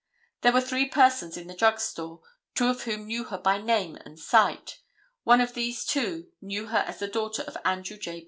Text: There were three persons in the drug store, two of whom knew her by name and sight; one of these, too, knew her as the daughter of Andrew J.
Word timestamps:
There 0.41 0.51
were 0.51 0.61
three 0.61 0.87
persons 0.89 1.37
in 1.37 1.45
the 1.45 1.53
drug 1.53 1.79
store, 1.79 2.21
two 2.55 2.69
of 2.69 2.85
whom 2.85 3.05
knew 3.05 3.25
her 3.25 3.37
by 3.37 3.61
name 3.61 3.97
and 3.97 4.19
sight; 4.19 4.79
one 5.25 5.39
of 5.41 5.53
these, 5.53 5.85
too, 5.85 6.31
knew 6.41 6.69
her 6.69 6.79
as 6.79 6.97
the 6.97 7.07
daughter 7.07 7.43
of 7.43 7.55
Andrew 7.63 7.97
J. 7.97 8.19